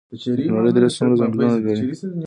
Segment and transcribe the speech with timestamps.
[0.09, 0.11] د
[0.49, 1.83] کونړ درې څومره ځنګلونه لري؟